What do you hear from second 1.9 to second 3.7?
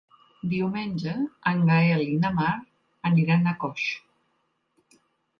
i na Mar aniran a